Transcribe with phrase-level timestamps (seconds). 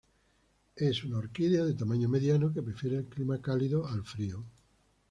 [0.75, 4.43] Es una orquídea de tamaño mediano, que prefiere el clima cálido al frío.